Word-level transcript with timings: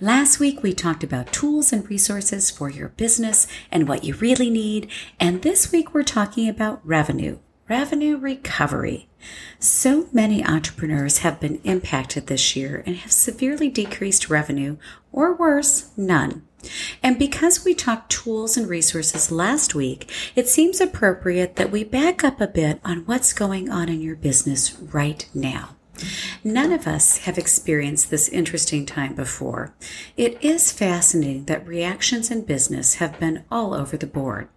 Last 0.00 0.38
week 0.38 0.62
we 0.62 0.72
talked 0.72 1.02
about 1.02 1.32
tools 1.32 1.72
and 1.72 1.88
resources 1.88 2.50
for 2.50 2.70
your 2.70 2.90
business 2.90 3.46
and 3.70 3.88
what 3.88 4.04
you 4.04 4.14
really 4.14 4.50
need. 4.50 4.88
And 5.18 5.42
this 5.42 5.72
week 5.72 5.94
we're 5.94 6.02
talking 6.02 6.48
about 6.48 6.86
revenue, 6.86 7.38
revenue 7.68 8.16
recovery. 8.16 9.08
So 9.58 10.08
many 10.12 10.44
entrepreneurs 10.44 11.18
have 11.18 11.40
been 11.40 11.60
impacted 11.64 12.26
this 12.26 12.54
year 12.54 12.82
and 12.86 12.96
have 12.96 13.12
severely 13.12 13.68
decreased 13.68 14.30
revenue, 14.30 14.76
or 15.12 15.34
worse, 15.34 15.90
none. 15.96 16.46
And 17.02 17.18
because 17.18 17.64
we 17.64 17.74
talked 17.74 18.10
tools 18.10 18.56
and 18.56 18.68
resources 18.68 19.30
last 19.30 19.74
week, 19.74 20.10
it 20.34 20.48
seems 20.48 20.80
appropriate 20.80 21.56
that 21.56 21.70
we 21.70 21.84
back 21.84 22.24
up 22.24 22.40
a 22.40 22.46
bit 22.46 22.80
on 22.84 23.04
what's 23.06 23.32
going 23.32 23.70
on 23.70 23.88
in 23.88 24.00
your 24.00 24.16
business 24.16 24.74
right 24.80 25.28
now. 25.34 25.75
None 26.44 26.72
of 26.72 26.86
us 26.86 27.18
have 27.18 27.38
experienced 27.38 28.10
this 28.10 28.28
interesting 28.28 28.86
time 28.86 29.14
before. 29.14 29.74
It 30.16 30.42
is 30.42 30.72
fascinating 30.72 31.44
that 31.46 31.66
reactions 31.66 32.30
in 32.30 32.44
business 32.44 32.96
have 32.96 33.18
been 33.18 33.44
all 33.50 33.74
over 33.74 33.96
the 33.96 34.06
board. 34.06 34.48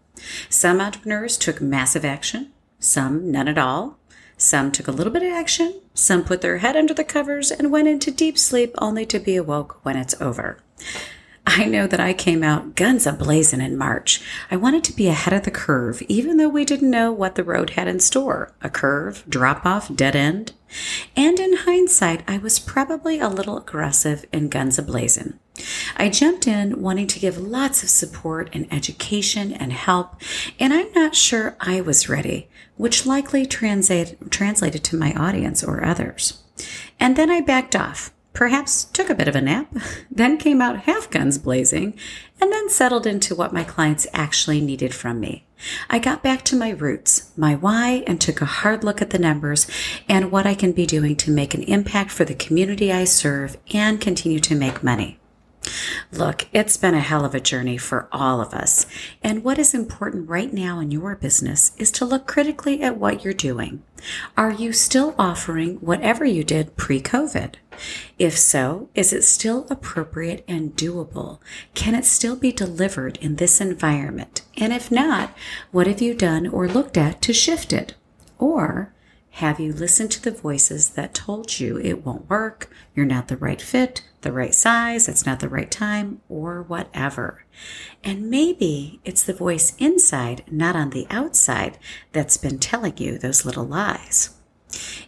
Some 0.50 0.82
entrepreneurs 0.82 1.38
took 1.38 1.62
massive 1.62 2.04
action, 2.04 2.52
some 2.80 3.32
none 3.32 3.48
at 3.48 3.58
all. 3.58 3.98
Some 4.38 4.72
took 4.72 4.88
a 4.88 4.92
little 4.92 5.12
bit 5.12 5.24
of 5.24 5.34
action, 5.34 5.82
some 5.94 6.24
put 6.24 6.40
their 6.42 6.60
head 6.60 6.78
under 6.78 6.94
the 6.94 7.04
covers 7.04 7.52
and 7.52 7.72
went 7.72 7.90
into 7.90 8.10
deep 8.10 8.38
sleep 8.38 8.74
only 8.78 9.06
to 9.08 9.20
be 9.20 9.36
awoke 9.36 9.80
when 9.84 9.98
it's 9.98 10.20
over. 10.22 10.60
I 11.46 11.66
know 11.66 11.88
that 11.88 12.00
I 12.00 12.14
came 12.14 12.44
out 12.44 12.76
guns 12.76 13.08
a 13.08 13.12
blazing 13.12 13.60
in 13.60 13.76
March. 13.76 14.22
I 14.52 14.56
wanted 14.56 14.84
to 14.86 14.96
be 14.96 15.08
ahead 15.08 15.34
of 15.34 15.44
the 15.44 15.52
curve, 15.52 16.02
even 16.04 16.38
though 16.38 16.48
we 16.48 16.64
didn't 16.64 16.92
know 16.92 17.12
what 17.12 17.36
the 17.36 17.44
road 17.44 17.72
had 17.72 17.88
in 17.88 18.00
store 18.00 18.54
a 18.62 18.70
curve, 18.70 19.24
drop 19.28 19.66
off, 19.66 19.94
dead 19.94 20.16
end. 20.16 20.54
And 21.20 21.38
in 21.38 21.54
hindsight, 21.54 22.24
I 22.30 22.38
was 22.38 22.60
probably 22.60 23.20
a 23.20 23.28
little 23.28 23.58
aggressive 23.58 24.24
and 24.32 24.50
guns 24.50 24.80
a 24.80 24.82
blazing. 24.82 25.38
I 25.98 26.08
jumped 26.08 26.48
in 26.48 26.82
wanting 26.82 27.08
to 27.08 27.20
give 27.20 27.38
lots 27.38 27.84
of 27.84 27.90
support 27.90 28.50
and 28.54 28.72
education 28.72 29.52
and 29.52 29.74
help, 29.74 30.16
and 30.62 30.74
I'm 30.74 30.90
not 30.94 31.16
sure 31.16 31.58
I 31.60 31.82
was 31.82 32.08
ready, 32.08 32.48
which 32.78 33.06
likely 33.06 33.46
translate, 33.46 34.32
translated 34.32 34.86
to 34.86 34.96
my 34.96 35.12
audience 35.12 35.62
or 35.62 35.84
others. 35.84 36.42
And 37.02 37.18
then 37.18 37.30
I 37.30 37.42
backed 37.42 37.76
off 37.76 38.14
perhaps 38.32 38.86
took 38.86 39.10
a 39.10 39.16
bit 39.16 39.28
of 39.28 39.36
a 39.36 39.42
nap, 39.42 39.68
then 40.12 40.38
came 40.38 40.62
out 40.62 40.82
half 40.84 41.10
guns 41.10 41.38
blazing, 41.38 41.94
and 42.40 42.54
then 42.54 42.70
settled 42.70 43.06
into 43.06 43.36
what 43.36 43.52
my 43.52 43.66
clients 43.66 44.08
actually 44.14 44.62
needed 44.62 44.96
from 44.96 45.20
me. 45.20 45.46
I 45.90 46.00
got 46.00 46.24
back 46.24 46.44
to 46.46 46.56
my 46.56 46.70
roots, 46.70 47.32
my 47.38 47.56
why, 47.56 48.04
and 48.08 48.20
took 48.20 48.42
a 48.42 48.46
hard 48.46 48.84
look 48.84 49.02
at 49.02 49.10
the 49.10 49.20
numbers 49.20 49.68
and 50.08 50.32
what 50.32 50.46
I 50.46 50.56
can 50.56 50.72
be 50.72 50.86
doing 50.86 51.16
to 51.18 51.32
make 51.32 51.54
an 51.54 51.64
impact 51.64 52.12
for 52.12 52.26
the 52.26 52.36
community 52.36 52.92
I 52.92 53.04
serve 53.04 53.58
and 53.74 54.02
continue 54.02 54.40
to 54.40 54.56
make 54.56 54.84
money. 54.84 55.19
Look, 56.12 56.48
it's 56.54 56.78
been 56.78 56.94
a 56.94 57.00
hell 57.00 57.26
of 57.26 57.36
a 57.36 57.40
journey 57.40 57.78
for 57.78 58.08
all 58.12 58.42
of 58.42 58.54
us. 58.54 58.86
And 59.22 59.44
what 59.44 59.60
is 59.60 59.74
important 59.74 60.30
right 60.30 60.54
now 60.54 60.80
in 60.80 60.92
your 60.92 61.16
business 61.16 61.72
is 61.78 61.92
to 61.92 62.06
look 62.06 62.28
critically 62.28 62.82
at 62.82 62.98
what 62.98 63.24
you're 63.24 63.34
doing. 63.34 63.84
Are 64.38 64.52
you 64.52 64.72
still 64.74 65.16
offering 65.18 65.76
whatever 65.78 66.26
you 66.26 66.44
did 66.44 66.78
pre 66.78 67.02
COVID? 67.02 67.56
If 68.18 68.38
so, 68.38 68.90
is 68.96 69.14
it 69.14 69.24
still 69.24 69.68
appropriate 69.70 70.44
and 70.48 70.76
doable? 70.76 71.40
Can 71.74 71.96
it 71.96 72.06
still 72.06 72.36
be 72.36 72.52
delivered 72.52 73.18
in 73.18 73.36
this 73.36 73.62
environment? 73.62 74.42
And 74.58 74.74
if 74.74 74.92
not, 74.92 75.36
what 75.72 75.88
have 75.88 76.02
you 76.02 76.14
done 76.14 76.48
or 76.48 76.68
looked 76.68 76.98
at 76.98 77.22
to 77.24 77.34
shift 77.34 77.72
it? 77.74 77.96
Or 78.38 78.94
have 79.32 79.60
you 79.60 79.72
listened 79.72 80.12
to 80.12 80.22
the 80.22 80.32
voices 80.32 80.90
that 80.92 81.14
told 81.14 81.60
you 81.60 81.78
it 81.78 82.06
won't 82.06 82.30
work, 82.30 82.70
you're 82.96 83.06
not 83.06 83.28
the 83.28 83.38
right 83.38 83.62
fit, 83.62 84.04
the 84.22 84.32
right 84.32 84.54
size, 84.54 85.08
it's 85.08 85.26
not 85.26 85.40
the 85.40 85.50
right 85.50 85.70
time, 85.70 86.22
or 86.30 86.64
whatever? 86.64 87.46
And 88.04 88.30
maybe 88.30 89.00
it's 89.06 89.24
the 89.24 89.34
voice 89.34 89.76
inside, 89.78 90.44
not 90.50 90.76
on 90.76 90.90
the 90.90 91.08
outside, 91.10 91.78
that's 92.12 92.38
been 92.38 92.60
telling 92.60 92.98
you 92.98 93.18
those 93.18 93.46
little 93.46 93.66
lies. 93.66 94.36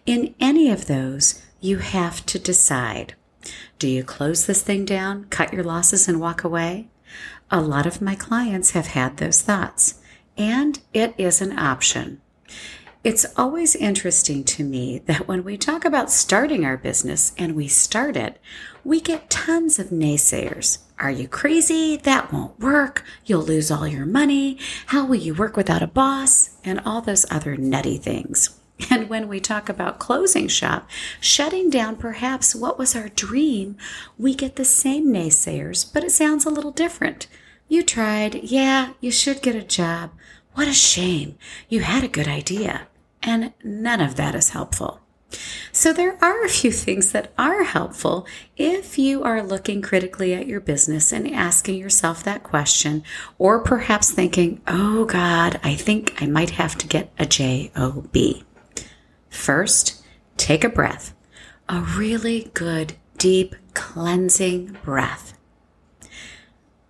In 0.05 0.33
any 0.39 0.69
of 0.71 0.87
those, 0.87 1.41
you 1.59 1.77
have 1.77 2.25
to 2.27 2.39
decide. 2.39 3.15
Do 3.79 3.87
you 3.87 4.03
close 4.03 4.45
this 4.45 4.61
thing 4.61 4.85
down, 4.85 5.25
cut 5.25 5.53
your 5.53 5.63
losses, 5.63 6.07
and 6.07 6.19
walk 6.19 6.43
away? 6.43 6.89
A 7.49 7.61
lot 7.61 7.85
of 7.85 8.01
my 8.01 8.15
clients 8.15 8.71
have 8.71 8.87
had 8.87 9.17
those 9.17 9.41
thoughts, 9.41 10.01
and 10.37 10.79
it 10.93 11.13
is 11.17 11.41
an 11.41 11.57
option. 11.57 12.21
It's 13.03 13.25
always 13.35 13.75
interesting 13.75 14.43
to 14.43 14.63
me 14.63 14.99
that 15.07 15.27
when 15.27 15.43
we 15.43 15.57
talk 15.57 15.85
about 15.85 16.11
starting 16.11 16.63
our 16.63 16.77
business 16.77 17.33
and 17.35 17.55
we 17.55 17.67
start 17.67 18.15
it, 18.15 18.39
we 18.83 19.01
get 19.01 19.27
tons 19.27 19.79
of 19.79 19.87
naysayers. 19.87 20.77
Are 20.99 21.09
you 21.09 21.27
crazy? 21.27 21.97
That 21.97 22.31
won't 22.31 22.59
work. 22.59 23.03
You'll 23.25 23.41
lose 23.41 23.71
all 23.71 23.87
your 23.87 24.05
money. 24.05 24.59
How 24.85 25.03
will 25.03 25.15
you 25.15 25.33
work 25.33 25.57
without 25.57 25.81
a 25.81 25.87
boss? 25.87 26.51
And 26.63 26.79
all 26.85 27.01
those 27.01 27.25
other 27.31 27.57
nutty 27.57 27.97
things. 27.97 28.59
And 28.91 29.09
when 29.09 29.27
we 29.27 29.39
talk 29.39 29.67
about 29.67 29.97
closing 29.97 30.47
shop, 30.47 30.87
shutting 31.19 31.71
down 31.71 31.95
perhaps 31.95 32.53
what 32.53 32.77
was 32.77 32.95
our 32.95 33.09
dream, 33.09 33.77
we 34.19 34.35
get 34.35 34.57
the 34.57 34.65
same 34.65 35.07
naysayers, 35.07 35.91
but 35.91 36.03
it 36.03 36.11
sounds 36.11 36.45
a 36.45 36.51
little 36.51 36.71
different. 36.71 37.25
You 37.67 37.81
tried. 37.81 38.43
Yeah, 38.43 38.93
you 38.99 39.09
should 39.09 39.41
get 39.41 39.55
a 39.55 39.63
job. 39.63 40.11
What 40.53 40.67
a 40.67 40.73
shame. 40.73 41.39
You 41.67 41.79
had 41.79 42.03
a 42.03 42.07
good 42.07 42.27
idea 42.27 42.87
and 43.23 43.53
none 43.63 44.01
of 44.01 44.15
that 44.15 44.35
is 44.35 44.49
helpful. 44.49 45.01
So, 45.71 45.93
there 45.93 46.17
are 46.21 46.43
a 46.43 46.49
few 46.49 46.71
things 46.71 47.13
that 47.13 47.31
are 47.37 47.63
helpful 47.63 48.27
if 48.57 48.97
you 48.97 49.23
are 49.23 49.41
looking 49.41 49.81
critically 49.81 50.33
at 50.33 50.47
your 50.47 50.59
business 50.59 51.13
and 51.13 51.33
asking 51.33 51.75
yourself 51.77 52.23
that 52.23 52.43
question, 52.43 53.03
or 53.37 53.59
perhaps 53.59 54.11
thinking, 54.11 54.61
oh 54.67 55.05
God, 55.05 55.59
I 55.63 55.75
think 55.75 56.21
I 56.21 56.25
might 56.25 56.51
have 56.51 56.77
to 56.79 56.87
get 56.87 57.13
a 57.17 57.25
JOB. 57.25 58.43
First, 59.29 60.03
take 60.35 60.65
a 60.65 60.69
breath, 60.69 61.13
a 61.69 61.79
really 61.79 62.51
good, 62.53 62.95
deep, 63.17 63.55
cleansing 63.73 64.77
breath. 64.83 65.37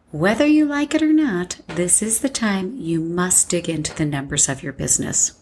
Whether 0.10 0.46
you 0.48 0.66
like 0.66 0.96
it 0.96 1.04
or 1.04 1.14
not, 1.14 1.62
this 1.68 2.02
is 2.02 2.20
the 2.20 2.30
time 2.30 2.76
you 2.76 3.00
must 3.00 3.50
dig 3.50 3.70
into 3.70 3.96
the 3.96 4.06
numbers 4.06 4.50
of 4.50 4.64
your 4.64 4.74
business. 4.74 5.41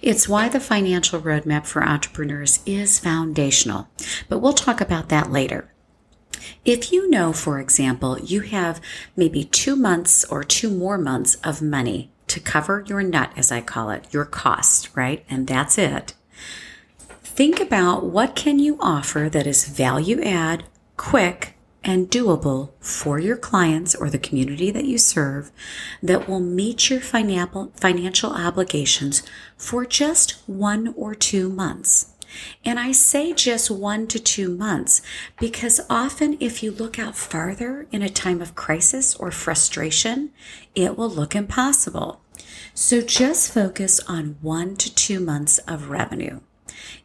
It's 0.00 0.28
why 0.28 0.48
the 0.48 0.60
financial 0.60 1.20
roadmap 1.20 1.66
for 1.66 1.82
entrepreneurs 1.82 2.60
is 2.64 2.98
foundational, 2.98 3.88
but 4.28 4.38
we'll 4.38 4.52
talk 4.52 4.80
about 4.80 5.08
that 5.10 5.30
later. 5.30 5.72
If 6.64 6.92
you 6.92 7.08
know, 7.10 7.32
for 7.32 7.58
example, 7.58 8.18
you 8.18 8.40
have 8.40 8.80
maybe 9.16 9.44
two 9.44 9.76
months 9.76 10.24
or 10.24 10.44
two 10.44 10.70
more 10.70 10.98
months 10.98 11.36
of 11.36 11.62
money 11.62 12.10
to 12.28 12.40
cover 12.40 12.84
your 12.86 13.02
nut, 13.02 13.32
as 13.36 13.50
I 13.50 13.60
call 13.60 13.90
it, 13.90 14.06
your 14.12 14.24
cost, 14.24 14.90
right? 14.94 15.24
And 15.28 15.46
that's 15.46 15.78
it. 15.78 16.14
Think 17.22 17.60
about 17.60 18.04
what 18.04 18.36
can 18.36 18.58
you 18.58 18.76
offer 18.80 19.28
that 19.30 19.46
is 19.46 19.68
value 19.68 20.20
add, 20.22 20.64
quick, 20.96 21.54
and 21.82 22.10
doable 22.10 22.70
for 22.80 23.18
your 23.18 23.36
clients 23.36 23.94
or 23.94 24.10
the 24.10 24.18
community 24.18 24.70
that 24.70 24.84
you 24.84 24.98
serve 24.98 25.50
that 26.02 26.28
will 26.28 26.40
meet 26.40 26.90
your 26.90 27.00
financial 27.00 28.32
obligations 28.32 29.22
for 29.56 29.84
just 29.86 30.42
one 30.46 30.94
or 30.96 31.14
two 31.14 31.48
months. 31.48 32.12
And 32.64 32.78
I 32.78 32.92
say 32.92 33.32
just 33.32 33.70
one 33.70 34.06
to 34.08 34.18
two 34.18 34.48
months 34.48 35.02
because 35.38 35.80
often 35.90 36.36
if 36.38 36.62
you 36.62 36.70
look 36.70 36.98
out 36.98 37.16
farther 37.16 37.86
in 37.90 38.02
a 38.02 38.08
time 38.08 38.40
of 38.40 38.54
crisis 38.54 39.16
or 39.16 39.30
frustration, 39.30 40.30
it 40.74 40.96
will 40.96 41.10
look 41.10 41.34
impossible. 41.34 42.20
So 42.74 43.00
just 43.00 43.52
focus 43.52 44.00
on 44.06 44.36
one 44.40 44.76
to 44.76 44.94
two 44.94 45.20
months 45.20 45.58
of 45.58 45.90
revenue. 45.90 46.40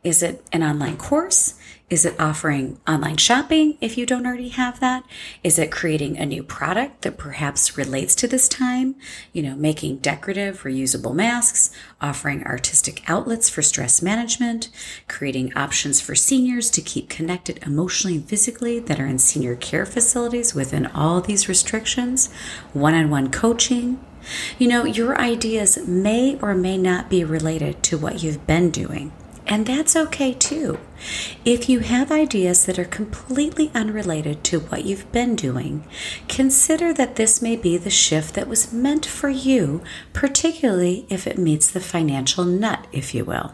Is 0.03 0.21
it 0.21 0.45
an 0.51 0.63
online 0.63 0.97
course? 0.97 1.55
Is 1.87 2.03
it 2.03 2.19
offering 2.19 2.79
online 2.87 3.17
shopping 3.17 3.77
if 3.79 3.95
you 3.95 4.07
don't 4.07 4.25
already 4.25 4.49
have 4.49 4.79
that? 4.79 5.03
Is 5.43 5.59
it 5.59 5.71
creating 5.71 6.17
a 6.17 6.25
new 6.25 6.41
product 6.41 7.03
that 7.03 7.19
perhaps 7.19 7.77
relates 7.77 8.15
to 8.15 8.27
this 8.27 8.49
time? 8.49 8.95
You 9.33 9.43
know, 9.43 9.55
making 9.55 9.97
decorative, 9.97 10.63
reusable 10.63 11.13
masks, 11.13 11.69
offering 12.01 12.43
artistic 12.43 13.07
outlets 13.07 13.51
for 13.51 13.61
stress 13.61 14.01
management, 14.01 14.69
creating 15.07 15.55
options 15.55 16.01
for 16.01 16.15
seniors 16.15 16.71
to 16.71 16.81
keep 16.81 17.07
connected 17.07 17.59
emotionally 17.61 18.15
and 18.15 18.27
physically 18.27 18.79
that 18.79 18.99
are 18.99 19.05
in 19.05 19.19
senior 19.19 19.55
care 19.55 19.85
facilities 19.85 20.55
within 20.55 20.87
all 20.87 21.21
these 21.21 21.47
restrictions, 21.47 22.33
one 22.73 22.95
on 22.95 23.11
one 23.11 23.29
coaching. 23.29 24.03
You 24.57 24.69
know, 24.69 24.85
your 24.85 25.21
ideas 25.21 25.87
may 25.87 26.39
or 26.41 26.55
may 26.55 26.79
not 26.79 27.11
be 27.11 27.23
related 27.23 27.83
to 27.83 27.97
what 27.99 28.23
you've 28.23 28.47
been 28.47 28.71
doing. 28.71 29.11
And 29.47 29.65
that's 29.65 29.95
okay 29.95 30.33
too. 30.33 30.79
If 31.43 31.69
you 31.69 31.79
have 31.79 32.11
ideas 32.11 32.65
that 32.65 32.79
are 32.79 32.85
completely 32.85 33.71
unrelated 33.75 34.43
to 34.45 34.59
what 34.59 34.85
you've 34.85 35.11
been 35.11 35.35
doing, 35.35 35.85
consider 36.27 36.93
that 36.93 37.15
this 37.15 37.41
may 37.41 37.55
be 37.55 37.77
the 37.77 37.91
shift 37.91 38.33
that 38.33 38.47
was 38.47 38.73
meant 38.73 39.05
for 39.05 39.29
you, 39.29 39.83
particularly 40.13 41.05
if 41.09 41.27
it 41.27 41.37
meets 41.37 41.69
the 41.69 41.79
financial 41.79 42.43
nut, 42.43 42.87
if 42.91 43.13
you 43.13 43.23
will. 43.23 43.53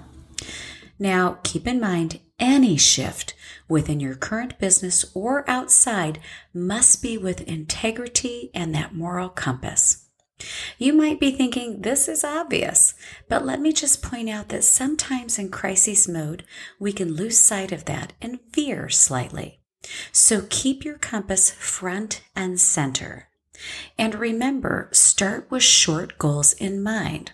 Now, 0.97 1.39
keep 1.43 1.67
in 1.67 1.79
mind, 1.79 2.19
any 2.39 2.77
shift 2.77 3.33
within 3.67 3.99
your 3.99 4.15
current 4.15 4.59
business 4.59 5.05
or 5.13 5.49
outside 5.49 6.19
must 6.53 7.01
be 7.01 7.17
with 7.17 7.41
integrity 7.41 8.49
and 8.53 8.73
that 8.75 8.93
moral 8.93 9.29
compass. 9.29 10.00
You 10.77 10.93
might 10.93 11.19
be 11.19 11.31
thinking, 11.31 11.81
this 11.81 12.07
is 12.07 12.23
obvious, 12.23 12.93
but 13.27 13.45
let 13.45 13.59
me 13.59 13.71
just 13.73 14.01
point 14.01 14.29
out 14.29 14.49
that 14.49 14.63
sometimes 14.63 15.37
in 15.37 15.49
crisis 15.49 16.07
mode, 16.07 16.43
we 16.79 16.93
can 16.93 17.13
lose 17.13 17.37
sight 17.37 17.71
of 17.71 17.85
that 17.85 18.13
and 18.21 18.39
veer 18.53 18.89
slightly. 18.89 19.59
So 20.11 20.45
keep 20.49 20.85
your 20.85 20.97
compass 20.97 21.51
front 21.51 22.21
and 22.35 22.59
center. 22.59 23.27
And 23.97 24.15
remember, 24.15 24.89
start 24.91 25.49
with 25.49 25.63
short 25.63 26.17
goals 26.17 26.53
in 26.53 26.81
mind. 26.81 27.33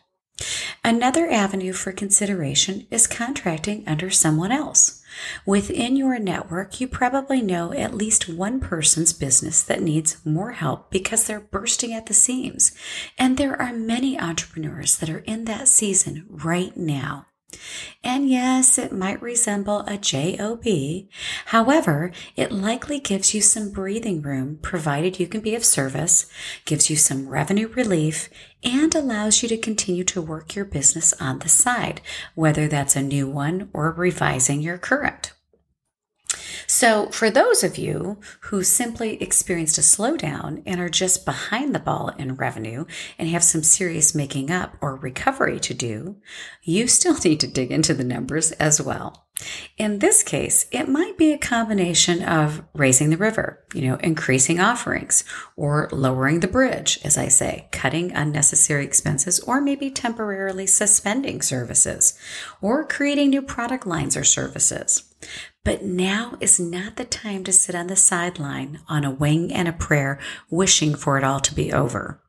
Another 0.84 1.30
avenue 1.30 1.74
for 1.74 1.92
consideration 1.92 2.88
is 2.92 3.08
contracting 3.08 3.84
under 3.88 4.10
someone 4.10 4.52
else. 4.52 5.04
Within 5.46 5.96
your 5.96 6.20
network, 6.20 6.80
you 6.80 6.88
probably 6.88 7.42
know 7.42 7.74
at 7.74 7.96
least 7.96 8.30
one 8.30 8.60
person's 8.60 9.14
business 9.14 9.64
that 9.64 9.82
needs 9.82 10.18
more 10.26 10.52
help 10.52 10.92
because 10.92 11.26
they're 11.26 11.40
bursting 11.40 11.94
at 11.94 12.06
the 12.06 12.14
seams. 12.14 12.72
And 13.18 13.38
there 13.38 13.60
are 13.60 13.74
many 13.74 14.20
entrepreneurs 14.20 14.98
that 14.98 15.10
are 15.10 15.20
in 15.20 15.46
that 15.46 15.68
season 15.68 16.26
right 16.30 16.76
now. 16.78 17.26
And 18.04 18.30
yes, 18.30 18.78
it 18.78 18.92
might 18.92 19.22
resemble 19.22 19.82
a 19.82 19.98
job. 19.98 20.68
However, 21.46 22.12
it 22.36 22.52
likely 22.52 23.00
gives 23.00 23.34
you 23.34 23.42
some 23.42 23.72
breathing 23.72 24.22
room, 24.22 24.60
provided 24.62 25.20
you 25.20 25.28
can 25.28 25.42
be 25.42 25.56
of 25.56 25.64
service, 25.64 26.26
gives 26.66 26.90
you 26.90 26.96
some 26.96 27.28
revenue 27.28 27.68
relief, 27.70 28.30
and 28.64 28.94
allows 28.94 29.44
you 29.44 29.50
to 29.50 29.58
continue 29.58 30.04
to 30.06 30.22
work 30.22 30.56
your 30.56 30.66
business 30.66 31.14
on 31.22 31.40
the 31.40 31.50
side, 31.50 32.02
whether 32.36 32.68
that's 32.68 32.96
a 32.96 33.02
new 33.02 33.28
one 33.28 33.70
or 33.74 33.92
revising 33.92 34.62
your 34.62 34.78
current. 34.78 35.34
So, 36.70 37.08
for 37.12 37.30
those 37.30 37.64
of 37.64 37.78
you 37.78 38.20
who 38.42 38.62
simply 38.62 39.22
experienced 39.24 39.78
a 39.78 39.82
slowdown 39.82 40.64
and 40.66 40.82
are 40.82 40.90
just 40.90 41.24
behind 41.24 41.74
the 41.74 41.80
ball 41.80 42.10
in 42.18 42.36
revenue 42.36 42.84
and 43.18 43.30
have 43.30 43.44
some 43.44 43.64
serious 43.64 44.14
making 44.14 44.52
up 44.52 44.76
or 44.82 44.98
recovery 44.98 45.62
to 45.62 45.74
do, 45.74 46.18
you 46.62 46.90
still 46.90 47.18
need 47.24 47.40
to 47.40 47.48
dig 47.48 47.72
into 47.72 47.94
the 47.94 48.04
numbers 48.04 48.52
as 48.54 48.82
well. 48.82 49.28
In 49.78 50.00
this 50.00 50.24
case, 50.24 50.66
it 50.72 50.90
might 50.90 51.18
be 51.18 51.32
a 51.32 51.38
combination 51.38 52.22
of 52.22 52.64
raising 52.74 53.12
the 53.12 53.18
river, 53.18 53.64
you 53.74 53.88
know, 53.88 53.96
increasing 53.98 54.60
offerings, 54.60 55.24
or 55.56 55.88
lowering 55.94 56.42
the 56.42 56.48
bridge, 56.48 57.00
as 57.06 57.18
I 57.18 57.30
say, 57.30 57.70
cutting 57.72 58.12
unnecessary 58.12 58.84
expenses, 58.84 59.40
or 59.40 59.62
maybe 59.62 59.90
temporarily 59.90 60.68
suspending 60.68 61.42
services, 61.42 62.18
or 62.62 62.86
creating 62.86 63.30
new 63.30 63.44
product 63.44 63.86
lines 63.86 64.18
or 64.18 64.24
services. 64.24 65.07
But 65.64 65.84
now 65.84 66.38
is 66.40 66.60
not 66.60 66.96
the 66.96 67.06
time 67.06 67.44
to 67.44 67.52
sit 67.52 67.76
on 67.76 67.88
the 67.88 67.96
sideline 67.96 68.80
on 68.88 69.04
a 69.04 69.12
wing 69.12 69.54
and 69.54 69.68
a 69.68 69.74
prayer, 69.74 70.20
wishing 70.50 70.96
for 70.96 71.18
it 71.18 71.24
all 71.24 71.40
to 71.42 71.54
be 71.54 71.74
over. 71.74 72.22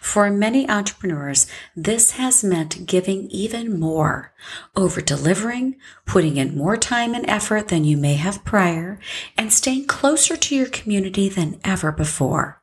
For 0.00 0.30
many 0.30 0.68
entrepreneurs, 0.68 1.46
this 1.74 2.12
has 2.12 2.44
meant 2.44 2.86
giving 2.86 3.30
even 3.30 3.78
more, 3.80 4.34
over 4.76 5.00
delivering, 5.00 5.76
putting 6.04 6.36
in 6.36 6.56
more 6.56 6.76
time 6.76 7.14
and 7.14 7.28
effort 7.28 7.68
than 7.68 7.84
you 7.84 7.96
may 7.96 8.14
have 8.14 8.44
prior, 8.44 8.98
and 9.38 9.52
staying 9.52 9.86
closer 9.86 10.36
to 10.36 10.54
your 10.54 10.66
community 10.66 11.28
than 11.28 11.60
ever 11.64 11.92
before. 11.92 12.62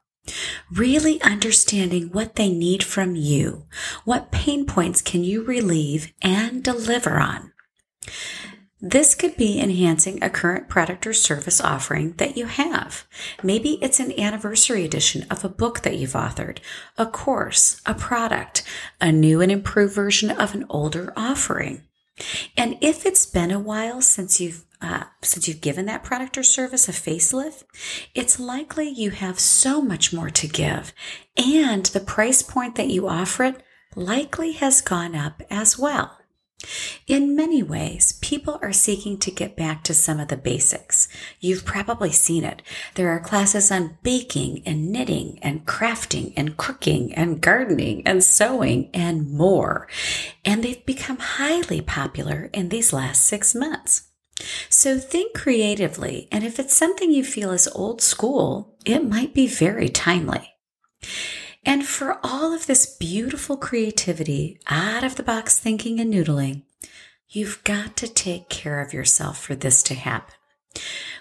Really 0.72 1.20
understanding 1.24 2.10
what 2.10 2.36
they 2.36 2.52
need 2.52 2.84
from 2.84 3.16
you. 3.16 3.66
What 4.06 4.32
pain 4.32 4.66
points 4.66 5.02
can 5.02 5.24
you 5.24 5.44
relieve 5.44 6.14
and 6.22 6.64
deliver 6.64 7.18
on? 7.18 7.52
This 8.84 9.14
could 9.14 9.38
be 9.38 9.60
enhancing 9.60 10.24
a 10.24 10.30
current 10.30 10.68
product 10.68 11.06
or 11.06 11.14
service 11.14 11.62
offering 11.62 12.14
that 12.14 12.36
you 12.36 12.48
have. 12.48 13.06
Maybe 13.44 13.78
it's 13.82 14.00
an 14.00 14.20
anniversary 14.20 14.84
edition 14.84 15.28
of 15.30 15.46
a 15.46 15.50
book 15.50 15.82
that 15.82 15.98
you've 15.98 16.14
authored, 16.14 16.58
a 16.98 17.06
course, 17.06 17.80
a 17.86 17.94
product, 17.94 18.64
a 19.00 19.12
new 19.12 19.40
and 19.40 19.52
improved 19.52 19.94
version 19.94 20.32
of 20.32 20.56
an 20.56 20.66
older 20.68 21.14
offering. 21.16 21.84
And 22.58 22.78
if 22.82 23.06
it's 23.06 23.26
been 23.28 23.52
a 23.52 23.60
while 23.60 24.02
since 24.02 24.42
you've 24.42 24.66
uh, 24.84 25.04
since 25.22 25.48
you've 25.48 25.62
given 25.62 25.86
that 25.86 26.04
product 26.04 26.40
or 26.40 26.44
service 26.44 26.90
a 26.90 26.92
facelift, 26.92 27.64
it's 28.16 28.40
likely 28.40 28.90
you 28.90 29.12
have 29.12 29.40
so 29.40 29.80
much 29.80 30.12
more 30.12 30.32
to 30.32 30.48
give, 30.48 30.92
and 31.38 31.86
the 31.86 32.00
price 32.00 32.42
point 32.42 32.74
that 32.78 32.90
you 32.90 33.08
offer 33.08 33.44
it 33.44 33.64
likely 33.96 34.54
has 34.54 34.82
gone 34.82 35.14
up 35.16 35.44
as 35.52 35.78
well. 35.78 36.18
In 37.08 37.36
many 37.36 37.64
ways, 37.64 38.14
people 38.22 38.60
are 38.62 38.72
seeking 38.72 39.18
to 39.20 39.32
get 39.32 39.56
back 39.56 39.84
to 39.84 39.94
some 39.94 40.20
of 40.20 40.28
the 40.28 40.38
basics. 40.38 41.08
You've 41.40 41.66
probably 41.66 42.12
seen 42.12 42.44
it. 42.44 42.62
There 42.96 43.10
are 43.10 43.20
classes 43.20 43.72
on 43.72 43.98
baking 44.04 44.64
and 44.66 44.92
knitting 44.92 45.40
and 45.42 45.66
crafting 45.66 46.34
and 46.38 46.58
cooking 46.58 47.14
and 47.14 47.42
gardening 47.42 48.04
and 48.06 48.24
sewing 48.24 48.90
and 48.94 49.32
more. 49.32 49.88
And 50.46 50.64
they've 50.64 50.86
become 50.86 51.18
highly 51.18 51.82
popular 51.82 52.50
in 52.54 52.70
these 52.70 52.94
last 52.94 53.24
six 53.24 53.56
months. 53.56 54.10
So 54.70 54.98
think 54.98 55.36
creatively, 55.36 56.28
and 56.32 56.44
if 56.44 56.60
it's 56.60 56.76
something 56.76 57.12
you 57.12 57.24
feel 57.24 57.52
is 57.52 57.68
old 57.68 58.02
school, 58.02 58.76
it 58.86 59.08
might 59.08 59.34
be 59.34 59.48
very 59.48 59.90
timely. 59.90 60.54
And 61.64 61.86
for 61.86 62.20
all 62.24 62.54
of 62.54 62.66
this 62.66 62.86
beautiful 62.98 63.56
creativity, 63.56 64.60
out 64.68 65.04
of 65.04 65.16
the 65.16 65.24
box 65.24 65.60
thinking 65.60 66.00
and 66.00 66.14
noodling, 66.14 66.64
you've 67.30 67.64
got 67.64 67.96
to 67.98 68.08
take 68.08 68.50
care 68.50 68.82
of 68.82 68.94
yourself 68.94 69.40
for 69.40 69.56
this 69.56 69.84
to 69.84 69.94
happen. 69.94 70.34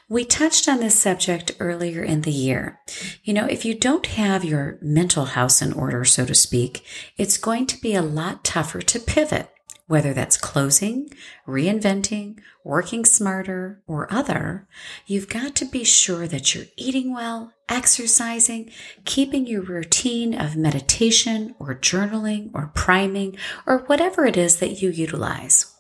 We 0.08 0.24
touched 0.24 0.68
on 0.68 0.80
this 0.80 0.98
subject 0.98 1.52
earlier 1.60 2.02
in 2.02 2.22
the 2.22 2.32
year. 2.32 2.80
You 3.22 3.34
know, 3.34 3.46
if 3.46 3.64
you 3.64 3.74
don't 3.74 4.06
have 4.06 4.44
your 4.44 4.78
mental 4.80 5.26
house 5.26 5.60
in 5.62 5.72
order, 5.72 6.04
so 6.04 6.24
to 6.24 6.34
speak, 6.34 6.84
it's 7.16 7.38
going 7.38 7.66
to 7.66 7.80
be 7.80 7.94
a 7.94 8.02
lot 8.02 8.42
tougher 8.42 8.80
to 8.80 8.98
pivot 8.98 9.50
whether 9.90 10.14
that's 10.14 10.36
closing, 10.36 11.10
reinventing, 11.48 12.38
working 12.62 13.04
smarter, 13.04 13.82
or 13.88 14.06
other, 14.12 14.68
you've 15.04 15.28
got 15.28 15.56
to 15.56 15.64
be 15.64 15.82
sure 15.82 16.28
that 16.28 16.54
you're 16.54 16.66
eating 16.76 17.12
well, 17.12 17.52
exercising, 17.68 18.70
keeping 19.04 19.48
your 19.48 19.62
routine 19.62 20.32
of 20.32 20.54
meditation 20.54 21.52
or 21.58 21.74
journaling 21.74 22.52
or 22.54 22.70
priming 22.72 23.36
or 23.66 23.78
whatever 23.88 24.24
it 24.24 24.36
is 24.36 24.60
that 24.60 24.80
you 24.80 24.90
utilize. 24.90 25.74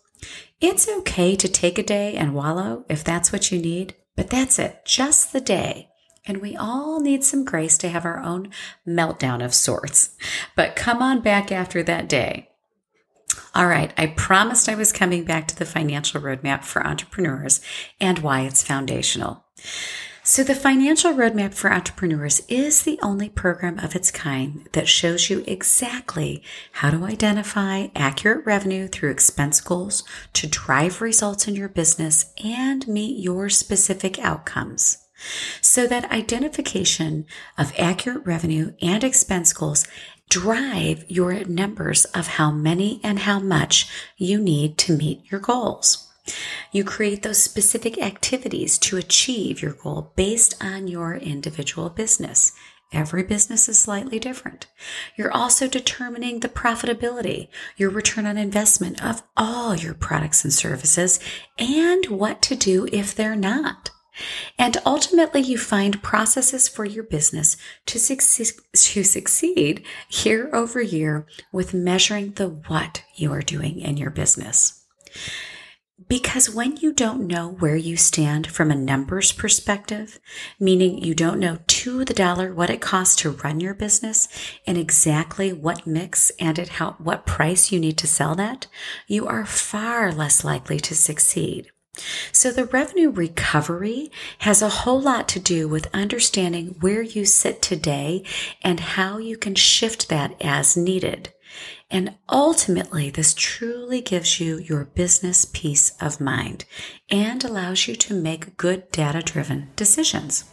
It's 0.60 0.88
okay 0.88 1.36
to 1.36 1.46
take 1.46 1.78
a 1.78 1.82
day 1.84 2.16
and 2.16 2.34
wallow 2.34 2.84
if 2.88 3.04
that's 3.04 3.30
what 3.30 3.52
you 3.52 3.60
need, 3.60 3.94
but 4.16 4.28
that's 4.28 4.58
it, 4.58 4.84
just 4.84 5.32
the 5.32 5.40
day. 5.40 5.88
And 6.26 6.38
we 6.38 6.56
all 6.56 6.98
need 6.98 7.22
some 7.22 7.44
grace 7.44 7.78
to 7.78 7.88
have 7.88 8.04
our 8.04 8.18
own 8.18 8.50
meltdown 8.84 9.44
of 9.44 9.54
sorts. 9.54 10.16
But 10.56 10.74
come 10.74 11.00
on 11.00 11.20
back 11.20 11.52
after 11.52 11.84
that 11.84 12.08
day. 12.08 12.49
All 13.52 13.66
right, 13.66 13.92
I 13.96 14.06
promised 14.06 14.68
I 14.68 14.76
was 14.76 14.92
coming 14.92 15.24
back 15.24 15.48
to 15.48 15.56
the 15.56 15.66
financial 15.66 16.20
roadmap 16.20 16.64
for 16.64 16.86
entrepreneurs 16.86 17.60
and 18.00 18.20
why 18.20 18.42
it's 18.42 18.62
foundational. 18.62 19.44
So, 20.22 20.44
the 20.44 20.54
Financial 20.54 21.12
Roadmap 21.12 21.54
for 21.54 21.72
Entrepreneurs 21.72 22.42
is 22.46 22.82
the 22.82 23.00
only 23.02 23.28
program 23.28 23.80
of 23.80 23.96
its 23.96 24.12
kind 24.12 24.68
that 24.72 24.86
shows 24.86 25.28
you 25.28 25.42
exactly 25.46 26.44
how 26.72 26.90
to 26.90 27.04
identify 27.04 27.88
accurate 27.96 28.46
revenue 28.46 28.86
through 28.86 29.10
expense 29.10 29.60
goals 29.60 30.04
to 30.34 30.46
drive 30.46 31.00
results 31.00 31.48
in 31.48 31.56
your 31.56 31.70
business 31.70 32.32
and 32.44 32.86
meet 32.86 33.18
your 33.18 33.48
specific 33.48 34.20
outcomes. 34.20 34.98
So 35.60 35.86
that 35.86 36.10
identification 36.12 37.26
of 37.58 37.72
accurate 37.78 38.24
revenue 38.24 38.74
and 38.80 39.02
expense 39.02 39.52
goals 39.52 39.86
drive 40.30 41.04
your 41.08 41.44
numbers 41.44 42.06
of 42.06 42.26
how 42.26 42.50
many 42.50 43.00
and 43.02 43.18
how 43.18 43.38
much 43.38 43.86
you 44.16 44.40
need 44.40 44.78
to 44.78 44.96
meet 44.96 45.30
your 45.30 45.40
goals. 45.40 46.08
You 46.72 46.84
create 46.84 47.22
those 47.22 47.42
specific 47.42 47.98
activities 47.98 48.78
to 48.78 48.96
achieve 48.96 49.60
your 49.60 49.72
goal 49.72 50.12
based 50.16 50.54
on 50.62 50.86
your 50.86 51.16
individual 51.16 51.90
business. 51.90 52.52
Every 52.92 53.22
business 53.22 53.68
is 53.68 53.78
slightly 53.78 54.18
different. 54.18 54.66
You're 55.16 55.32
also 55.32 55.68
determining 55.68 56.40
the 56.40 56.48
profitability, 56.48 57.48
your 57.76 57.90
return 57.90 58.26
on 58.26 58.36
investment 58.36 59.04
of 59.04 59.22
all 59.36 59.76
your 59.76 59.94
products 59.94 60.44
and 60.44 60.52
services, 60.52 61.20
and 61.58 62.06
what 62.06 62.42
to 62.42 62.56
do 62.56 62.88
if 62.92 63.14
they're 63.14 63.36
not. 63.36 63.90
And 64.58 64.76
ultimately, 64.84 65.40
you 65.40 65.58
find 65.58 66.02
processes 66.02 66.68
for 66.68 66.84
your 66.84 67.04
business 67.04 67.56
to 67.86 67.98
succeed, 67.98 68.54
to 68.74 69.04
succeed 69.04 69.84
year 70.10 70.54
over 70.54 70.80
year 70.82 71.26
with 71.52 71.74
measuring 71.74 72.32
the 72.32 72.48
what 72.48 73.02
you 73.14 73.32
are 73.32 73.42
doing 73.42 73.80
in 73.80 73.96
your 73.96 74.10
business. 74.10 74.84
Because 76.08 76.50
when 76.50 76.76
you 76.78 76.92
don't 76.92 77.28
know 77.28 77.48
where 77.48 77.76
you 77.76 77.96
stand 77.96 78.48
from 78.48 78.70
a 78.70 78.74
numbers 78.74 79.30
perspective, 79.30 80.18
meaning 80.58 80.98
you 80.98 81.14
don't 81.14 81.38
know 81.38 81.58
to 81.66 82.04
the 82.04 82.14
dollar 82.14 82.52
what 82.52 82.68
it 82.68 82.80
costs 82.80 83.14
to 83.16 83.30
run 83.30 83.60
your 83.60 83.74
business 83.74 84.26
and 84.66 84.76
exactly 84.76 85.52
what 85.52 85.86
mix 85.86 86.30
and 86.40 86.58
at 86.58 86.68
how, 86.68 86.96
what 86.98 87.26
price 87.26 87.70
you 87.70 87.78
need 87.78 87.96
to 87.98 88.08
sell 88.08 88.34
that, 88.34 88.66
you 89.06 89.26
are 89.28 89.46
far 89.46 90.10
less 90.10 90.42
likely 90.42 90.80
to 90.80 90.96
succeed. 90.96 91.70
So 92.32 92.50
the 92.50 92.66
revenue 92.66 93.10
recovery 93.10 94.10
has 94.38 94.62
a 94.62 94.68
whole 94.68 95.00
lot 95.00 95.28
to 95.28 95.40
do 95.40 95.68
with 95.68 95.94
understanding 95.94 96.76
where 96.80 97.02
you 97.02 97.24
sit 97.24 97.62
today 97.62 98.24
and 98.62 98.80
how 98.80 99.18
you 99.18 99.36
can 99.36 99.54
shift 99.54 100.08
that 100.08 100.34
as 100.40 100.76
needed. 100.76 101.32
And 101.90 102.14
ultimately, 102.28 103.10
this 103.10 103.34
truly 103.34 104.00
gives 104.00 104.38
you 104.38 104.58
your 104.58 104.84
business 104.84 105.44
peace 105.44 105.92
of 106.00 106.20
mind 106.20 106.64
and 107.10 107.42
allows 107.42 107.88
you 107.88 107.96
to 107.96 108.14
make 108.14 108.56
good 108.56 108.90
data 108.92 109.20
driven 109.22 109.70
decisions. 109.74 110.44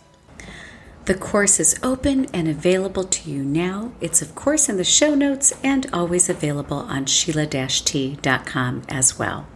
The 1.05 1.13
course 1.13 1.59
is 1.59 1.79
open 1.81 2.25
and 2.33 2.49
available 2.49 3.05
to 3.05 3.31
you 3.31 3.45
now. 3.45 3.93
It's, 4.01 4.21
of 4.21 4.35
course, 4.35 4.67
in 4.67 4.75
the 4.75 4.83
show 4.83 5.15
notes 5.15 5.53
and 5.63 5.87
always 5.93 6.27
available 6.27 6.79
on 6.79 7.05
Sheila-T.com 7.05 8.81
as 8.89 9.17
well. 9.17 9.47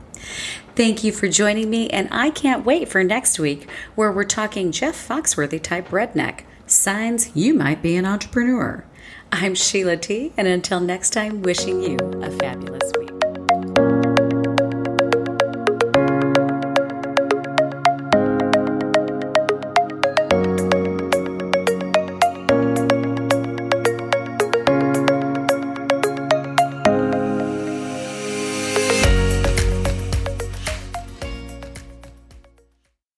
Thank 0.73 1.03
you 1.03 1.11
for 1.11 1.27
joining 1.27 1.69
me, 1.69 1.89
and 1.89 2.07
I 2.11 2.29
can't 2.29 2.65
wait 2.65 2.87
for 2.87 3.03
next 3.03 3.37
week 3.37 3.69
where 3.95 4.11
we're 4.11 4.23
talking 4.23 4.71
Jeff 4.71 4.95
Foxworthy 5.07 5.61
type 5.61 5.89
redneck 5.89 6.41
signs 6.65 7.35
you 7.35 7.53
might 7.53 7.81
be 7.81 7.97
an 7.97 8.05
entrepreneur. 8.05 8.85
I'm 9.33 9.53
Sheila 9.53 9.97
T, 9.97 10.31
and 10.37 10.47
until 10.47 10.79
next 10.79 11.09
time, 11.09 11.41
wishing 11.41 11.81
you 11.81 11.97
a 12.21 12.31
fabulous 12.31 12.89
week. 12.97 14.20